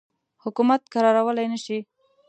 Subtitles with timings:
[0.43, 1.77] حکومت کرارولای نه شي.